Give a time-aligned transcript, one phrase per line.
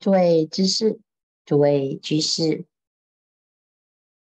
[0.00, 0.98] 诸位知识，
[1.44, 2.64] 诸位居士，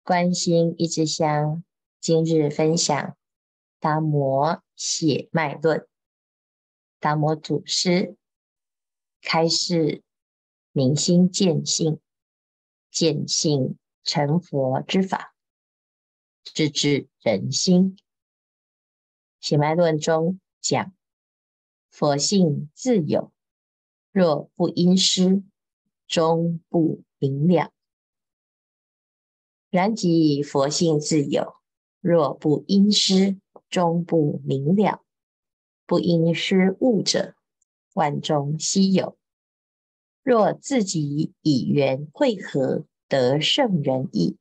[0.03, 1.63] 观心一枝香，
[1.99, 3.17] 今日分享
[3.79, 5.87] 达摩写脉论，
[6.99, 8.15] 达摩祖师
[9.21, 10.03] 开示
[10.71, 11.99] 明心见性、
[12.91, 15.33] 见性成佛之法，
[16.43, 17.97] 直指人心。
[19.39, 20.93] 写脉论中讲，
[21.89, 23.31] 佛性自有。
[24.11, 25.43] 若不因师，
[26.07, 27.71] 终不明了。
[29.69, 31.55] 然即佛性自有，
[31.99, 33.37] 若不因师，
[33.69, 35.03] 终不明了。
[35.85, 37.35] 不因师悟者，
[37.93, 39.17] 万中稀有。
[40.23, 44.37] 若自己以缘会合，得圣人意，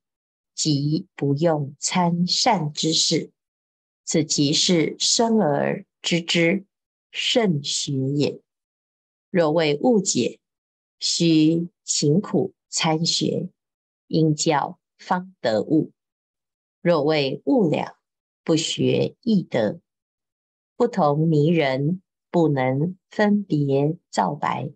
[0.55, 3.31] 即不用参善之事，
[4.05, 6.65] 此即是生而知之，
[7.11, 8.41] 甚学也。
[9.31, 10.41] 若为误解，
[10.99, 13.51] 须勤苦参学，
[14.07, 15.91] 因教方得悟；
[16.81, 17.99] 若为悟了，
[18.43, 19.81] 不学亦得。
[20.77, 24.73] 不同迷人，不能分别皂白，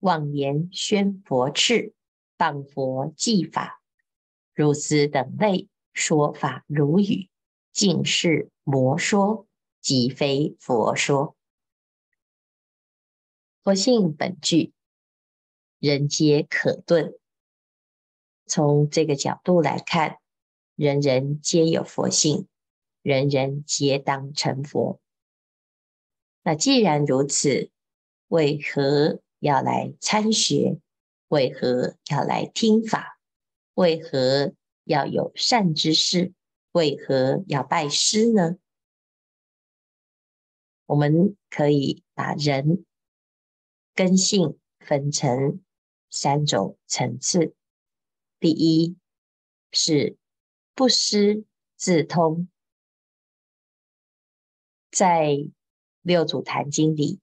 [0.00, 1.92] 妄言宣佛敕，
[2.36, 3.82] 谤佛记法，
[4.54, 7.30] 如斯等类说法如语，
[7.72, 9.46] 尽是魔说，
[9.80, 11.34] 即非佛说。
[13.62, 14.72] 佛性本具，
[15.78, 17.14] 人皆可顿。
[18.46, 20.18] 从这个角度来看，
[20.74, 22.48] 人人皆有佛性，
[23.02, 25.00] 人人皆当成佛。
[26.42, 27.70] 那既然如此，
[28.28, 30.78] 为何要来参学？
[31.28, 33.20] 为何要来听法？
[33.74, 34.54] 为何
[34.84, 36.32] 要有善知识？
[36.72, 38.56] 为何要拜师呢？
[40.86, 42.84] 我们可以把人。
[43.94, 45.60] 根性分成
[46.10, 47.54] 三种层次，
[48.40, 48.96] 第一
[49.72, 50.16] 是
[50.74, 51.44] 不思
[51.76, 52.48] 自通，
[54.90, 55.50] 在
[56.02, 57.20] 六祖坛经里，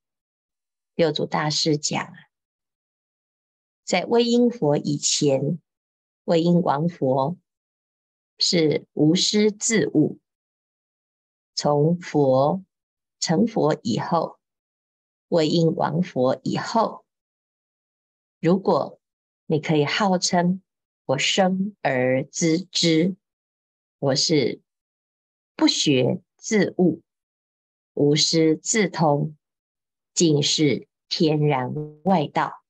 [0.94, 2.14] 六祖大师讲啊，
[3.84, 5.60] 在威音佛以前，
[6.26, 7.38] 威音王佛
[8.38, 10.20] 是无师自悟，
[11.54, 12.64] 从佛
[13.20, 14.40] 成佛以后。
[15.30, 17.05] 威音王佛以后，
[18.46, 19.02] 如果
[19.48, 20.62] 你可以号称
[21.06, 23.16] 我生而知之，
[23.98, 24.62] 我是
[25.56, 27.02] 不学自悟，
[27.96, 29.36] 无师自通，
[30.14, 31.74] 尽是天然
[32.04, 32.64] 外道。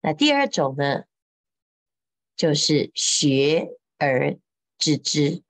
[0.00, 1.02] 那第二种呢，
[2.36, 4.38] 就是学而
[4.78, 5.42] 知之，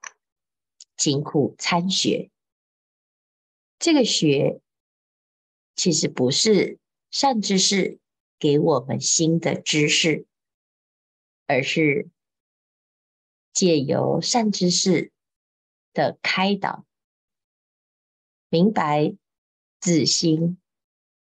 [0.97, 2.31] 勤苦参学，
[3.79, 4.63] 这个学。
[5.75, 6.79] 其实不是
[7.11, 7.99] 善知识
[8.43, 10.27] 给我们新的知识，
[11.47, 12.11] 而是
[13.53, 15.13] 借由善知识
[15.93, 16.85] 的开导，
[18.49, 19.15] 明白
[19.79, 20.59] 自心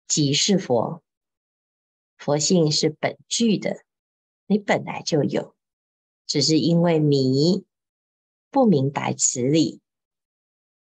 [0.08, 1.04] 即是佛，
[2.16, 3.84] 佛性是本具的，
[4.46, 5.58] 你本来就有，
[6.26, 7.66] 只是因为迷
[8.50, 9.82] 不明白此理，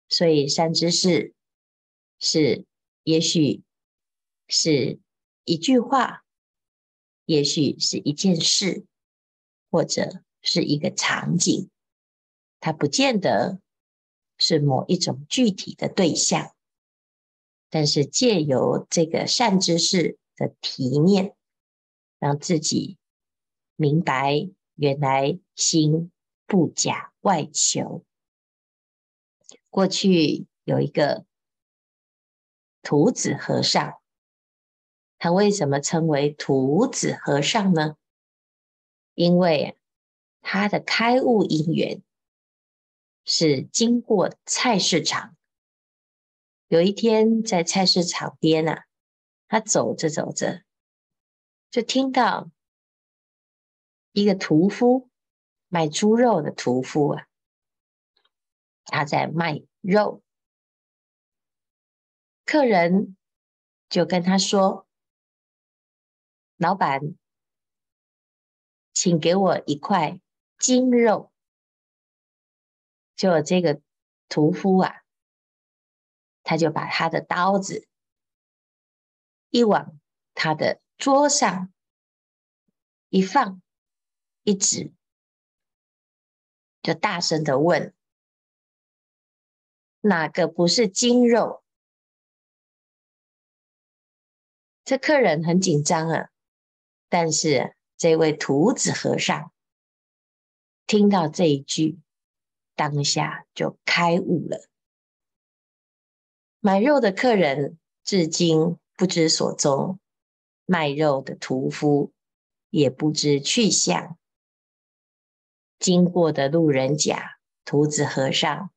[0.09, 1.35] 所以善知识
[2.21, 2.65] 是。
[3.05, 3.65] 也许
[4.47, 5.01] 是
[5.45, 6.25] 一句话，
[7.25, 8.87] 也许是一件事，
[9.71, 11.69] 或者是一个场景，
[12.61, 13.61] 它不见得
[14.39, 16.55] 是某一种具体的对象，
[17.71, 21.37] 但是借由这个善知识的提念，
[22.19, 22.99] 让自己
[23.77, 26.11] 明白，原来心
[26.47, 28.05] 不假外求。
[29.71, 31.25] 过去有一个。
[32.85, 34.02] 徒子和尚，
[35.23, 37.97] 他为什么称为徒子和尚呢？
[39.15, 39.79] 因为
[40.41, 42.03] 他的开悟因缘
[43.25, 45.37] 是经过菜市场。
[46.67, 48.87] 有一天在菜市场边啊，
[49.47, 50.65] 他走着走着，
[51.71, 52.51] 就听到
[54.11, 55.09] 一个屠夫
[55.69, 57.29] 卖猪肉的屠夫啊，
[58.87, 60.21] 他在卖肉。
[62.45, 63.17] 客人
[63.89, 64.82] 就跟他说
[66.57, 67.01] ：“老板，
[68.93, 70.21] 请给我一块
[70.59, 71.33] 精肉。”
[73.15, 73.81] 就这个
[74.29, 75.03] 屠夫啊，
[76.43, 77.87] 他就把他的刀子
[79.51, 80.01] 一往
[80.35, 81.73] 他的桌上
[83.11, 83.63] 一放，
[84.43, 84.93] 一指，
[86.81, 87.95] 就大声的问
[90.01, 91.63] ：“哪个不是精肉？”
[94.83, 96.32] 这客人很紧张啊，
[97.13, 99.53] 但是这位徒子和尚
[100.87, 101.99] 听到这一句，
[102.75, 104.67] 当下就开悟了。
[106.59, 110.01] 买肉的客人至今不知所踪，
[110.65, 112.15] 卖肉的屠夫
[112.71, 114.17] 也不知去向。
[115.79, 117.37] 经过的路人甲，
[117.67, 118.71] 徒子和尚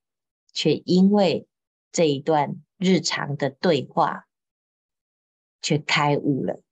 [0.51, 1.47] 却因为
[1.93, 4.27] 这一段日常的对话，
[5.61, 6.64] 却开悟了。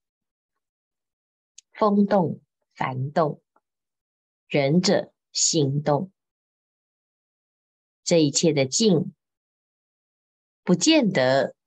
[1.84, 2.40] 风动
[2.78, 3.42] 幡动，
[4.48, 6.14] 人者心动。
[8.06, 9.14] 这一切的境，
[10.64, 11.58] 不见得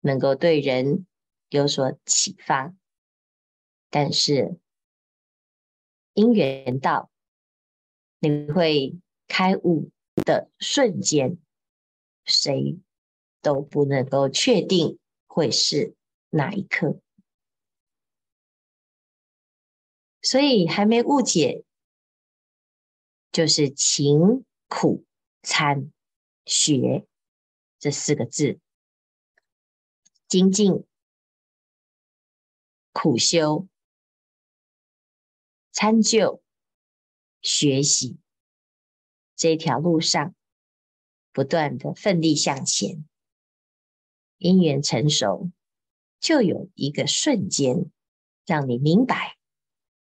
[0.00, 1.06] 能够对人
[1.50, 2.74] 有所启发，
[3.90, 4.58] 但是
[6.14, 7.08] 因缘到，
[8.18, 11.38] 你会开悟的瞬间，
[12.24, 12.80] 谁
[13.40, 15.94] 都不能够确定会是
[16.30, 17.00] 哪一刻。
[20.22, 21.64] 所以还没误解，
[23.32, 25.04] 就是勤苦
[25.42, 25.90] 参
[26.44, 27.06] 学
[27.78, 28.60] 这四个字，
[30.28, 30.84] 精进
[32.92, 33.66] 苦修
[35.72, 36.42] 参究
[37.40, 38.18] 学习
[39.34, 40.34] 这条路上，
[41.32, 43.08] 不断的奋力向前，
[44.36, 45.50] 因缘成熟，
[46.18, 47.90] 就有一个瞬间
[48.44, 49.39] 让你明白。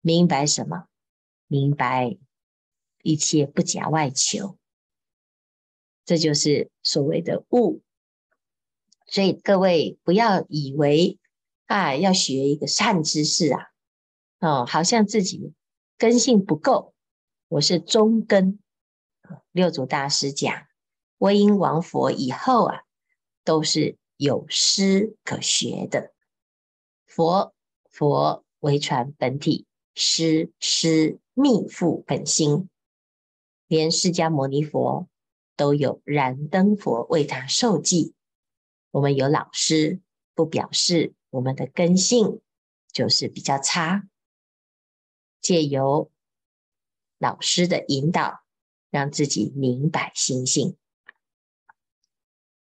[0.02, 0.86] 明白什么？
[1.52, 2.16] 明白
[3.02, 4.60] 一切不假外求，
[6.06, 7.82] 这就是所谓的悟。
[9.08, 11.18] 所以各位不要以为
[11.66, 13.72] 啊，要学一个善知识啊，
[14.40, 15.54] 哦，好像自己
[15.98, 16.94] 根性不够。
[17.48, 18.60] 我是中根，
[19.52, 20.68] 六祖大师讲，
[21.18, 22.84] 归因王佛以后啊，
[23.44, 26.14] 都是有师可学的。
[27.08, 27.56] 佛
[27.90, 29.66] 佛为传本体。
[30.00, 32.70] 师师密付本心，
[33.68, 35.10] 连释迦牟尼佛
[35.58, 38.14] 都有燃灯佛为他授记。
[38.92, 40.00] 我们有老师，
[40.34, 42.40] 不表示我们的根性
[42.94, 44.08] 就是比较差。
[45.42, 46.10] 借由
[47.18, 48.46] 老师的引导，
[48.90, 50.78] 让自己明白心性。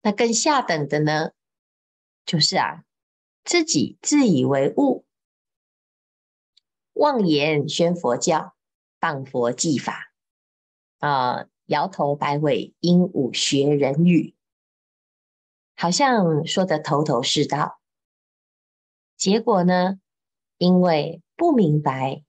[0.02, 1.30] 那更下等的呢，
[2.26, 2.84] 就是啊，
[3.44, 5.04] 自己自以为悟。
[6.92, 8.54] 妄言宣佛教，
[9.00, 10.12] 谤佛记法，
[10.98, 14.34] 啊、摇头摆尾，鹦鹉学人语，
[15.74, 17.80] 好像说得头头是道。
[19.16, 20.00] 结果呢，
[20.58, 22.24] 因为不明白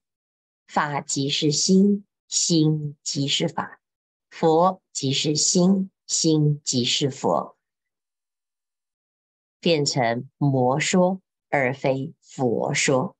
[0.68, 3.81] 法即是心，心即是法，
[4.30, 7.57] 佛即是心，心即是佛，
[9.60, 13.15] 变成魔说而非佛说。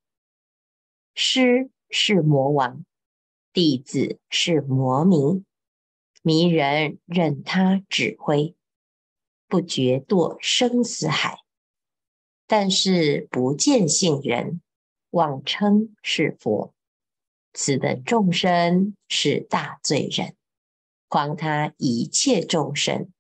[1.16, 2.84] 师是魔王，
[3.52, 5.44] 弟子是魔迷，
[6.24, 8.56] 迷人任他指挥，
[9.48, 11.40] 不觉堕生死海。
[12.48, 14.62] 但是不见性人，
[15.12, 16.74] 妄称是佛，
[17.54, 20.36] 此等众生是大罪人，
[21.10, 23.12] 誑他一切众生，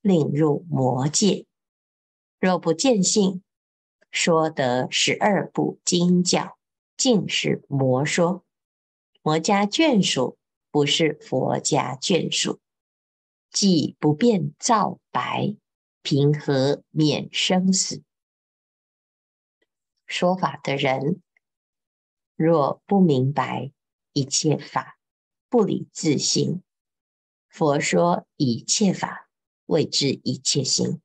[0.00, 1.46] 令入魔界。
[2.40, 3.42] 若不见性，
[4.10, 6.58] 说得十二部经教。
[6.96, 8.44] 尽是魔说，
[9.22, 10.38] 魔家眷属
[10.70, 12.60] 不是佛家眷属，
[13.50, 15.56] 既不辨皂白，
[16.02, 18.02] 平和免生死？
[20.06, 21.22] 说法的人
[22.36, 23.72] 若不明白
[24.12, 24.98] 一切法
[25.48, 26.62] 不离自性，
[27.48, 29.30] 佛说一切法
[29.66, 31.00] 谓之一切心。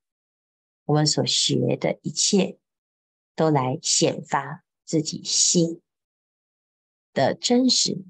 [0.85, 2.57] 我们所学的一切，
[3.35, 5.83] 都来显发自己心。
[7.13, 8.05] 的真实，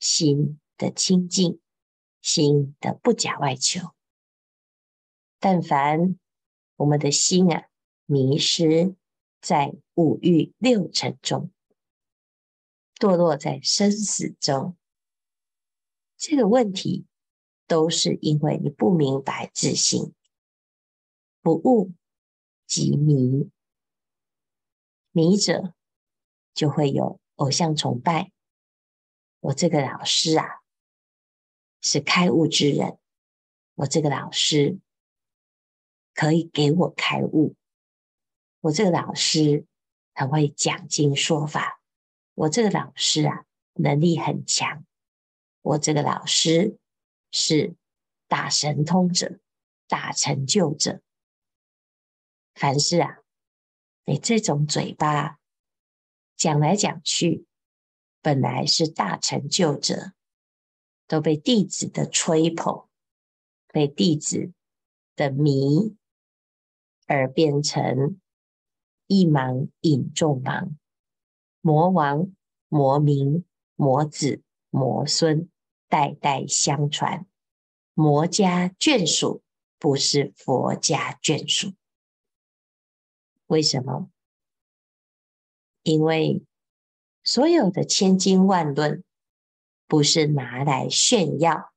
[0.00, 1.60] 心的清净，
[2.22, 3.90] 心的不假外求。
[5.38, 6.18] 但凡
[6.76, 7.68] 我们的心啊
[8.06, 8.96] 迷失
[9.42, 11.50] 在五欲六尘中，
[12.94, 14.78] 堕落在生死中，
[16.16, 17.04] 这个问题
[17.66, 20.14] 都是因为你不明白自性，
[21.42, 21.92] 不悟
[22.66, 23.50] 即迷，
[25.12, 25.74] 迷者
[26.58, 28.32] 就会有偶像崇拜。
[29.38, 30.58] 我这个老师啊，
[31.80, 32.98] 是开悟之人。
[33.76, 34.80] 我这个老师
[36.14, 37.54] 可以给我开悟。
[38.58, 39.66] 我这个老师
[40.12, 41.80] 很会讲经说法。
[42.34, 44.84] 我这个老师啊，能力很强。
[45.62, 46.76] 我这个老师
[47.30, 47.76] 是
[48.26, 49.38] 大神通者、
[49.86, 51.00] 大成就者。
[52.56, 53.20] 凡事啊，
[54.06, 55.37] 你这种嘴巴
[56.38, 57.44] 讲来讲去，
[58.22, 60.12] 本来是大成就者，
[61.08, 62.86] 都被弟子的吹捧，
[63.72, 64.52] 被弟子
[65.16, 65.96] 的迷，
[67.06, 68.20] 而变成
[69.08, 70.76] 一盲引众盲，
[71.60, 72.32] 魔王、
[72.68, 74.40] 魔名、魔子、
[74.70, 75.50] 魔孙，
[75.88, 77.26] 代代相传，
[77.94, 79.42] 魔家眷属
[79.76, 81.72] 不是佛家眷属。
[83.48, 84.08] 为什么？
[85.88, 86.44] 因为
[87.24, 89.02] 所有的千经万论，
[89.86, 91.72] 不是拿来炫耀，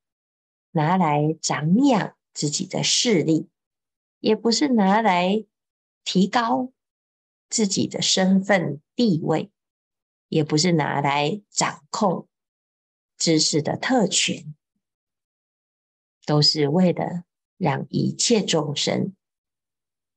[0.71, 3.47] 拿来长养自己的势力，
[4.19, 5.45] 也不是拿来
[6.03, 6.73] 提高
[7.49, 9.49] 自己的身份地位，
[10.27, 12.27] 也不是拿来掌控
[13.17, 14.53] 知识的特权，
[16.25, 17.23] 都是为了
[17.55, 19.15] 让一切众生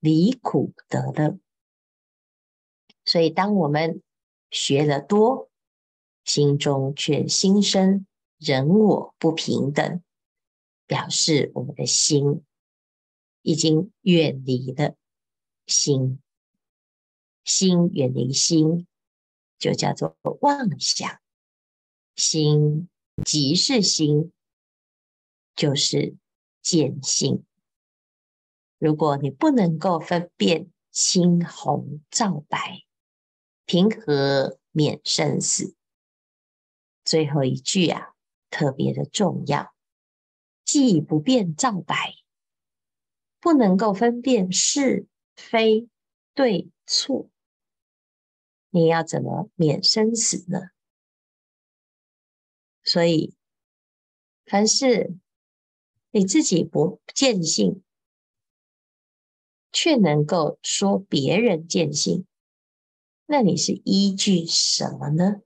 [0.01, 1.39] 离苦得乐。
[3.15, 4.03] 所以，当我们
[4.51, 5.49] 学得多，
[6.25, 10.03] 心中却心生人我不平等，
[10.89, 12.43] 表示我们的心
[13.43, 14.97] 已经远离了
[15.65, 16.19] 心，
[17.45, 18.85] 心远离心，
[19.61, 21.21] 就叫做妄想。
[22.17, 22.89] 心
[23.25, 24.33] 即是心，
[25.55, 26.17] 就是
[26.61, 27.45] 见性。
[28.79, 32.84] 如果你不能够分辨青红皂白，
[33.67, 35.75] 平和免生死，
[37.05, 38.15] 最后一句啊，
[38.51, 39.75] 特别的重要。
[40.65, 42.15] 既不辨皂白，
[43.39, 45.07] 不能够分辨是
[45.37, 45.89] 非
[46.35, 47.29] 对错，
[48.71, 50.71] 你要怎么免生死呢？
[52.83, 53.35] 所以，
[54.47, 55.17] 凡是
[56.11, 57.83] 你自己不见性，
[59.71, 62.27] 却能够说别人见性。
[63.27, 65.41] 那你是依据什么呢？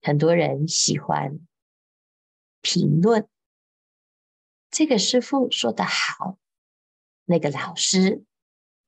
[0.00, 1.40] 很多人喜欢
[2.60, 3.28] 评论，
[4.70, 6.38] 这个师傅说的好，
[7.24, 8.24] 那个老师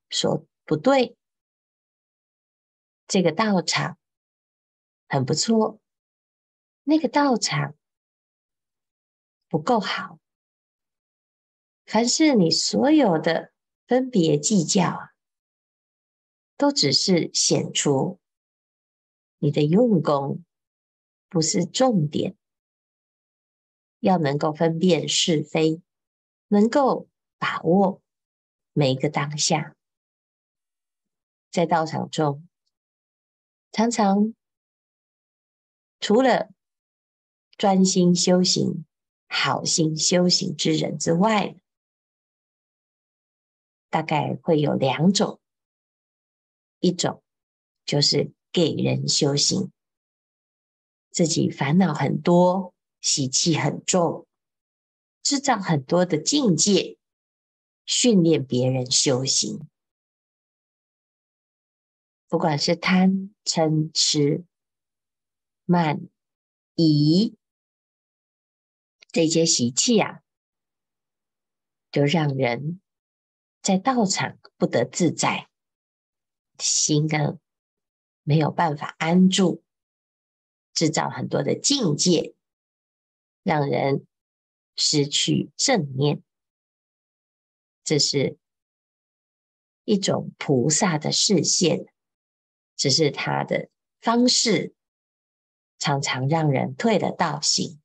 [0.09, 1.17] 说不对，
[3.05, 3.97] 这个道场
[5.09, 5.81] 很不错，
[6.83, 7.75] 那个道场
[9.49, 10.19] 不够好。
[11.85, 13.51] 凡是你所有的
[13.87, 15.08] 分别计较啊。
[16.59, 18.19] 都只是显出
[19.37, 20.43] 你的用功
[21.29, 22.35] 不是重点，
[23.99, 25.81] 要能够分辨是非，
[26.49, 28.01] 能够把握
[28.73, 29.77] 每一个当下，
[31.49, 32.45] 在道场中，
[33.71, 34.35] 常常
[36.01, 36.49] 除了
[37.55, 38.85] 专心修行、
[39.29, 41.55] 好心修行之人之外，
[43.89, 45.39] 大概会有两种。
[46.79, 47.21] 一种
[47.85, 49.71] 就是给人修行，
[51.11, 54.25] 自己烦恼很多，习气很重，
[55.21, 56.97] 制造很多的境界，
[57.85, 59.67] 训练别人修行。
[62.27, 64.45] 不管是贪、嗔、痴、
[65.65, 66.07] 慢、
[66.75, 67.35] 疑
[69.11, 70.21] 这些习气啊，
[71.91, 72.79] 就让人
[73.61, 75.48] 在道场不得自在。
[76.59, 77.39] 心呢，
[78.23, 79.63] 没有办法安住，
[80.73, 82.35] 制造很多的境界，
[83.43, 84.05] 让人
[84.75, 86.21] 失去正念。
[87.83, 88.37] 这是
[89.83, 91.87] 一种菩萨的示现，
[92.75, 94.75] 只是他的方式
[95.79, 97.81] 常常让人退了道心。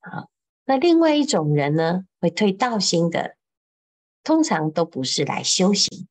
[0.00, 0.30] 好，
[0.64, 3.36] 那另外一种人呢，会退道心的，
[4.22, 6.08] 通常都不是来修行。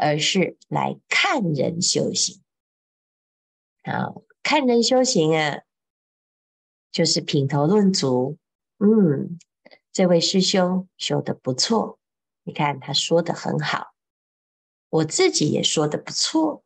[0.00, 2.42] 而是来看人修行，
[3.82, 5.60] 啊，看人修行啊，
[6.90, 8.38] 就是品头论足。
[8.78, 9.38] 嗯，
[9.92, 11.98] 这位师兄修的不错，
[12.44, 13.92] 你看他说的很好，
[14.88, 16.64] 我自己也说的不错。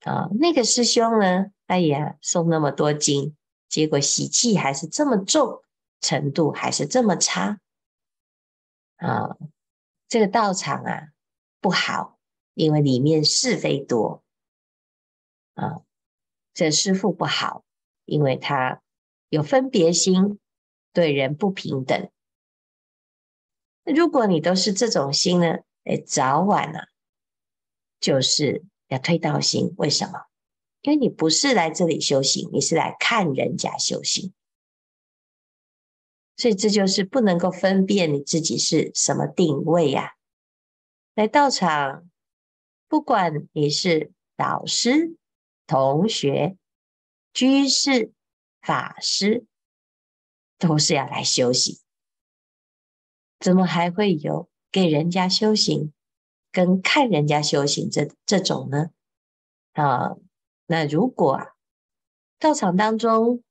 [0.00, 1.46] 啊，那个师兄呢？
[1.66, 3.36] 哎呀，送那么多经，
[3.68, 5.62] 结果习气还是这么重，
[6.00, 7.60] 程度还是这么差。
[8.96, 9.36] 啊，
[10.08, 11.08] 这个道场啊，
[11.60, 12.13] 不好。
[12.54, 14.22] 因为里面是非多
[15.54, 15.82] 啊，
[16.52, 17.64] 这师父不好，
[18.04, 18.80] 因为他
[19.28, 20.38] 有分别心，
[20.92, 22.10] 对人不平等。
[23.84, 26.80] 如果你都是这种心呢，哎，早晚呢，
[28.00, 29.74] 就是要退道心。
[29.76, 30.26] 为什么？
[30.82, 34.32] 因为你不是来这里修行，你是来看人家修行，
[36.36, 40.12] 所以这就是不能够分辨你自己是什么定位呀、啊。
[41.14, 42.08] 来道场。
[42.88, 45.16] 不管你是导师
[45.66, 46.56] 同学、
[47.32, 48.12] 居士、
[48.60, 49.46] 法师，
[50.58, 51.78] 都是要来修行。
[53.40, 55.92] 怎么还会有给人家修行
[56.50, 58.90] 跟看人家修行这这种呢？
[59.72, 60.16] 啊，
[60.66, 61.46] 那如果啊，
[62.38, 63.42] 道场当中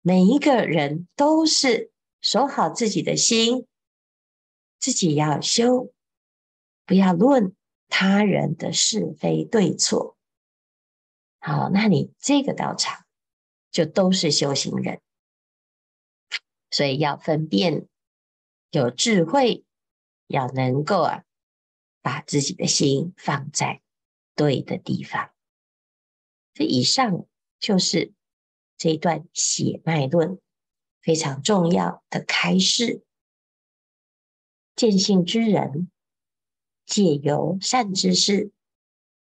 [0.00, 3.66] 每一个人都是守好自己的心，
[4.78, 5.92] 自己要修，
[6.84, 7.54] 不要论
[7.94, 10.16] 他人的是非对错。
[11.40, 13.04] 好，那你这个道场
[13.70, 15.02] 就都是修行人，
[16.70, 17.86] 所以要分辨，
[18.70, 19.66] 有智慧，
[20.26, 21.24] 要能够啊，
[22.00, 23.82] 把自己的心放在
[24.34, 25.30] 对的地方。
[26.54, 27.26] 这以上
[27.58, 28.14] 就是
[28.78, 30.40] 这一段血脉论
[31.02, 33.04] 非常重要的开示。
[34.74, 35.90] 见性之人，
[36.92, 38.52] 借由善知识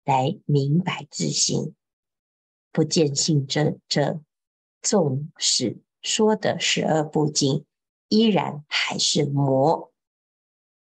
[0.05, 1.73] 来明白自心；
[2.71, 4.21] 不见性者，者
[4.83, 7.65] 纵使说的十二部经，
[8.09, 9.91] 依然还是魔，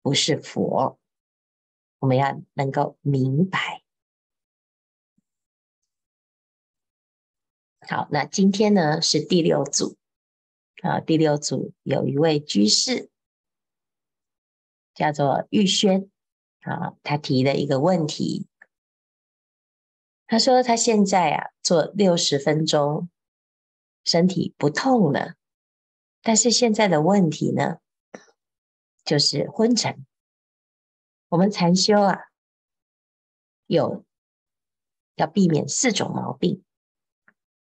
[0.03, 0.99] 不是佛。
[1.97, 3.81] 我们要能够明白。
[7.87, 9.97] 好，那今天呢是第六组
[10.83, 13.09] 啊，第六组有一位居士。
[14.93, 16.11] 叫做玉轩
[16.61, 18.47] 啊，他提了一个问题，
[20.27, 23.09] 他说他现在啊做六十分钟，
[24.03, 25.35] 身体不痛了，
[26.21, 27.79] 但是现在的问题呢，
[29.03, 30.05] 就是昏沉。
[31.29, 32.19] 我们禅修啊，
[33.67, 34.03] 有
[35.15, 36.63] 要避免四种毛病，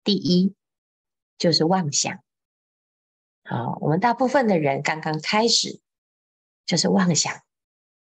[0.04, 0.54] 第一
[1.38, 2.24] 就是妄想。
[3.44, 5.82] 好，我们大部分的人刚刚开始。
[6.68, 7.45] 就是妄想，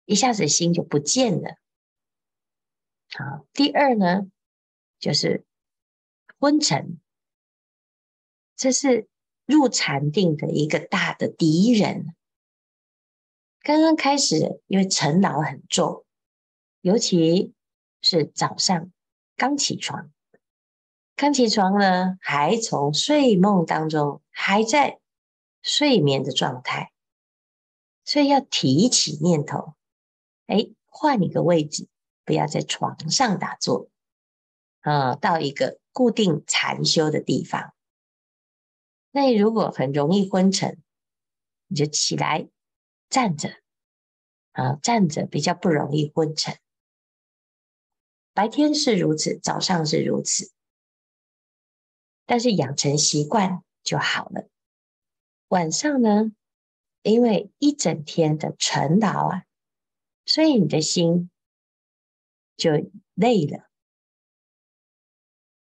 [0.07, 1.57] 一下子心就不见了。
[3.11, 4.31] 好，第二呢，
[4.99, 5.45] 就是
[6.39, 6.97] 昏沉，
[8.55, 9.09] 这是
[9.45, 12.15] 入禅定的一个大的敌人。
[13.59, 16.05] 刚刚开始，因为尘劳很重，
[16.79, 17.53] 尤其
[18.01, 18.91] 是早上
[19.35, 20.09] 刚起床，
[21.17, 25.01] 刚起床呢，还从睡梦当中，还在
[25.61, 26.93] 睡眠的状态。
[28.05, 29.73] 所以要提起念头，
[30.47, 31.87] 哎，换一个位置，
[32.25, 33.89] 不要在床上打坐，
[34.81, 37.73] 啊，到一个固定禅修的地方。
[39.11, 40.81] 那你如果很容易昏沉，
[41.67, 42.47] 你就起来
[43.09, 43.49] 站着，
[44.53, 46.57] 啊，站着比较不容易昏沉。
[48.33, 50.51] 白天是如此，早上是如此，
[52.25, 54.47] 但是养成习惯就好了。
[55.49, 56.31] 晚上呢？
[57.03, 59.45] 因为一整天的尘劳啊，
[60.27, 61.31] 所以你的心
[62.55, 62.71] 就
[63.15, 63.67] 累了。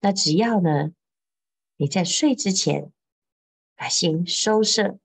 [0.01, 0.91] 那只要呢，
[1.77, 2.91] 你在睡之前
[3.75, 4.99] 把心收摄、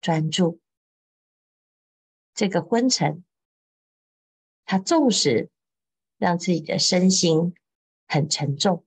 [0.00, 0.60] 专注，
[2.34, 3.24] 这个昏沉，
[4.64, 5.48] 它纵使
[6.16, 7.54] 让自己的身心
[8.08, 8.84] 很沉重，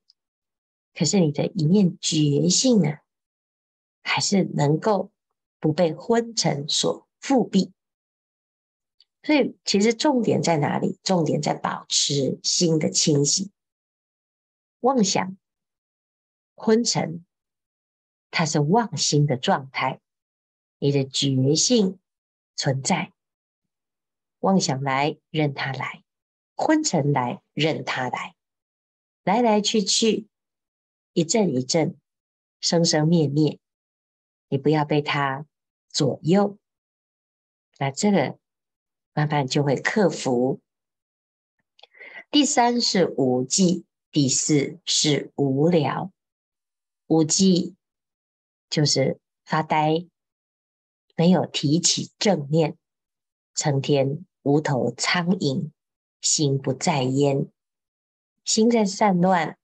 [0.94, 2.98] 可是你的一念觉性呢，
[4.04, 5.10] 还是能够。
[5.64, 7.72] 不被昏沉所覆蔽，
[9.24, 11.00] 所以其实重点在哪里？
[11.04, 13.52] 重点在保持心的清醒。
[14.80, 15.38] 妄想、
[16.56, 17.24] 昏沉，
[18.32, 20.00] 它是妄心的状态。
[20.80, 22.00] 你的觉性
[22.56, 23.14] 存在，
[24.40, 26.04] 妄想来任它来，
[26.56, 28.36] 昏沉来任它来，
[29.24, 30.28] 来来去去，
[31.14, 31.96] 一阵一阵，
[32.60, 33.60] 生生灭灭，
[34.50, 35.46] 你不要被它。
[35.94, 36.58] 左右，
[37.78, 38.40] 那这个
[39.14, 40.60] 慢慢就会克服。
[42.30, 46.12] 第三是无记，第四是无聊。
[47.08, 47.76] 无记
[48.70, 50.08] 就是发呆，
[51.16, 52.78] 没有提起正念，
[53.54, 55.72] 成天无头苍蝇，
[56.22, 57.48] 心不在焉，
[58.46, 59.58] 心在散乱，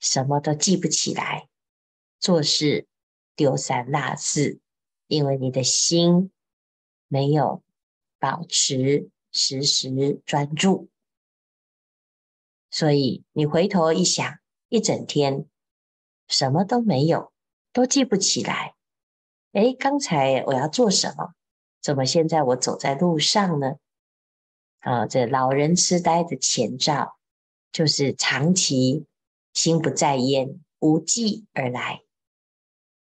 [0.00, 1.48] 什么都记不起来，
[2.18, 2.88] 做事
[3.36, 4.60] 丢三落四。
[5.06, 6.32] 因为你的心
[7.08, 7.62] 没有
[8.24, 10.88] 保持时时专注，
[12.70, 14.38] 所以你回头一想，
[14.70, 15.44] 一整天
[16.26, 17.34] 什么都没有，
[17.70, 18.76] 都记不起来。
[19.52, 21.34] 诶，刚才我要做什么？
[21.82, 23.74] 怎么现在我走在路上呢？
[24.78, 27.18] 啊，这老人痴呆的前兆
[27.72, 29.04] 就是长期
[29.52, 32.00] 心不在焉、无记而来。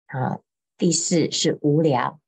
[0.06, 0.39] 啊。
[0.78, 2.21] 第四是无聊。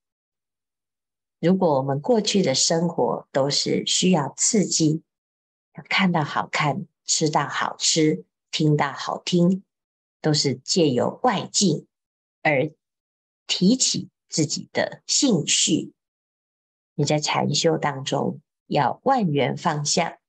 [1.43, 5.03] 如果我们过去的生活都是需要刺激，
[5.89, 9.61] 看到好看，吃到好吃，听到好听，
[10.21, 11.85] 都是借由外境
[12.43, 12.71] 而
[13.45, 15.91] 提起自己的兴趣。
[16.95, 20.19] 你在禅修当中要万缘放下，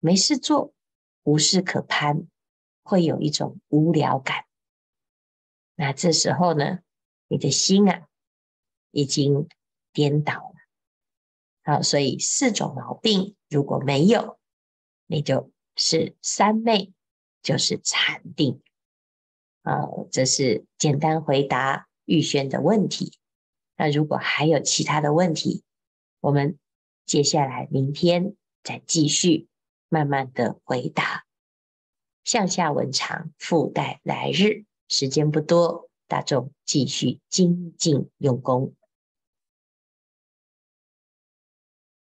[0.00, 0.74] 没事做，
[1.22, 2.26] 无事可攀，
[2.82, 4.46] 会有一种无聊感。
[5.76, 6.80] 那这时候呢，
[7.28, 8.08] 你的心啊，
[8.90, 9.48] 已经
[9.92, 10.54] 颠倒了。
[11.62, 14.38] 好，所以四种毛病如果没有，
[15.06, 16.92] 你就是三昧，
[17.42, 18.60] 就是禅定。
[19.62, 23.18] 啊，这是简单回答玉轩的问题。
[23.76, 25.62] 那如果还有其他的问题，
[26.20, 26.58] 我们
[27.04, 29.48] 接下来明天再继续
[29.88, 31.24] 慢慢的回答。
[32.24, 38.74] 向下文长，附带来日，时间不多，大众继续精进用功。